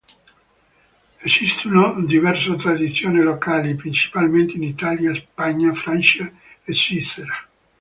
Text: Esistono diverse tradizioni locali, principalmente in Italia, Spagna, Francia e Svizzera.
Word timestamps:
Esistono 1.23 2.01
diverse 2.03 2.55
tradizioni 2.55 3.19
locali, 3.21 3.75
principalmente 3.75 4.53
in 4.55 4.63
Italia, 4.63 5.13
Spagna, 5.13 5.75
Francia 5.75 6.27
e 6.63 6.73
Svizzera. 6.73 7.47